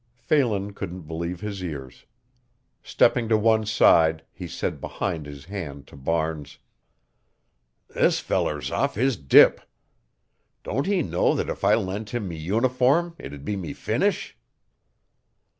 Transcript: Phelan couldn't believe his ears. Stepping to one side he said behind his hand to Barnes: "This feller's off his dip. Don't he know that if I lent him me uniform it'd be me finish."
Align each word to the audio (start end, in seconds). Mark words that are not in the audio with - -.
Phelan 0.15 0.73
couldn't 0.73 1.03
believe 1.03 1.41
his 1.41 1.63
ears. 1.63 2.05
Stepping 2.81 3.29
to 3.29 3.37
one 3.37 3.67
side 3.67 4.25
he 4.31 4.47
said 4.47 4.81
behind 4.81 5.27
his 5.27 5.45
hand 5.45 5.85
to 5.85 5.95
Barnes: 5.95 6.57
"This 7.87 8.19
feller's 8.19 8.71
off 8.71 8.95
his 8.95 9.15
dip. 9.15 9.61
Don't 10.63 10.87
he 10.87 11.03
know 11.03 11.35
that 11.35 11.49
if 11.49 11.63
I 11.63 11.75
lent 11.75 12.15
him 12.15 12.27
me 12.27 12.35
uniform 12.35 13.15
it'd 13.19 13.45
be 13.45 13.55
me 13.55 13.73
finish." 13.73 14.35